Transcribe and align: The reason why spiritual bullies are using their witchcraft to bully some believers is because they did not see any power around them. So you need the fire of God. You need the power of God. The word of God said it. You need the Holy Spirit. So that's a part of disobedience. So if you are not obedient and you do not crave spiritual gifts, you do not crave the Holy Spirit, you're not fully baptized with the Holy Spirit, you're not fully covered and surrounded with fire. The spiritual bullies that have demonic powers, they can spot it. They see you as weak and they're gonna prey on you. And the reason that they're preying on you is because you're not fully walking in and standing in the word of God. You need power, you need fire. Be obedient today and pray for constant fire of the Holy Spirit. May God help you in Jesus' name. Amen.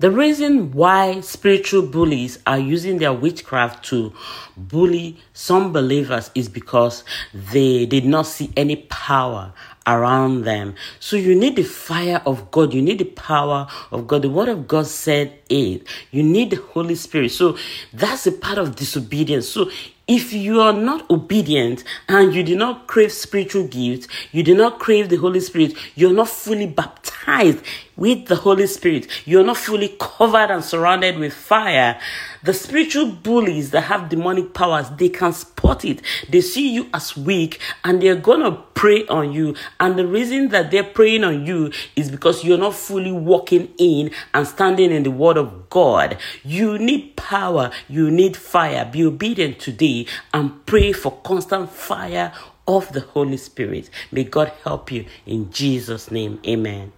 The 0.00 0.12
reason 0.12 0.70
why 0.70 1.22
spiritual 1.22 1.82
bullies 1.82 2.38
are 2.46 2.58
using 2.58 2.98
their 2.98 3.12
witchcraft 3.12 3.84
to 3.86 4.12
bully 4.56 5.16
some 5.32 5.72
believers 5.72 6.30
is 6.36 6.48
because 6.48 7.02
they 7.34 7.84
did 7.84 8.04
not 8.04 8.26
see 8.26 8.52
any 8.56 8.76
power 8.76 9.52
around 9.88 10.42
them. 10.44 10.76
So 11.00 11.16
you 11.16 11.34
need 11.34 11.56
the 11.56 11.64
fire 11.64 12.22
of 12.24 12.52
God. 12.52 12.74
You 12.74 12.80
need 12.80 12.98
the 12.98 13.06
power 13.06 13.66
of 13.90 14.06
God. 14.06 14.22
The 14.22 14.30
word 14.30 14.48
of 14.48 14.68
God 14.68 14.86
said 14.86 15.36
it. 15.48 15.84
You 16.12 16.22
need 16.22 16.50
the 16.50 16.62
Holy 16.62 16.94
Spirit. 16.94 17.32
So 17.32 17.58
that's 17.92 18.24
a 18.28 18.32
part 18.32 18.58
of 18.58 18.76
disobedience. 18.76 19.48
So 19.48 19.68
if 20.06 20.32
you 20.32 20.60
are 20.60 20.72
not 20.72 21.10
obedient 21.10 21.82
and 22.08 22.32
you 22.32 22.44
do 22.44 22.54
not 22.54 22.86
crave 22.86 23.10
spiritual 23.10 23.66
gifts, 23.66 24.06
you 24.30 24.44
do 24.44 24.54
not 24.54 24.78
crave 24.78 25.08
the 25.08 25.16
Holy 25.16 25.40
Spirit, 25.40 25.74
you're 25.96 26.12
not 26.12 26.28
fully 26.28 26.66
baptized 26.66 27.07
with 27.96 28.26
the 28.26 28.36
Holy 28.36 28.66
Spirit, 28.66 29.06
you're 29.26 29.44
not 29.44 29.58
fully 29.58 29.94
covered 30.00 30.50
and 30.50 30.64
surrounded 30.64 31.18
with 31.18 31.34
fire. 31.34 32.00
The 32.42 32.54
spiritual 32.54 33.12
bullies 33.12 33.70
that 33.72 33.82
have 33.82 34.08
demonic 34.08 34.54
powers, 34.54 34.88
they 34.96 35.10
can 35.10 35.34
spot 35.34 35.84
it. 35.84 36.00
They 36.30 36.40
see 36.40 36.72
you 36.72 36.88
as 36.94 37.16
weak 37.16 37.60
and 37.84 38.00
they're 38.00 38.16
gonna 38.16 38.52
prey 38.72 39.06
on 39.08 39.32
you. 39.32 39.54
And 39.78 39.98
the 39.98 40.06
reason 40.06 40.48
that 40.48 40.70
they're 40.70 40.84
preying 40.84 41.22
on 41.22 41.44
you 41.44 41.70
is 41.96 42.10
because 42.10 42.44
you're 42.44 42.56
not 42.56 42.74
fully 42.74 43.12
walking 43.12 43.74
in 43.76 44.10
and 44.32 44.46
standing 44.46 44.90
in 44.90 45.02
the 45.02 45.10
word 45.10 45.36
of 45.36 45.68
God. 45.68 46.16
You 46.42 46.78
need 46.78 47.16
power, 47.16 47.70
you 47.88 48.10
need 48.10 48.38
fire. 48.38 48.88
Be 48.90 49.04
obedient 49.04 49.58
today 49.58 50.06
and 50.32 50.64
pray 50.64 50.92
for 50.92 51.20
constant 51.22 51.70
fire 51.70 52.32
of 52.66 52.92
the 52.92 53.00
Holy 53.00 53.36
Spirit. 53.36 53.90
May 54.10 54.24
God 54.24 54.50
help 54.64 54.90
you 54.90 55.04
in 55.26 55.50
Jesus' 55.50 56.10
name. 56.10 56.40
Amen. 56.46 56.92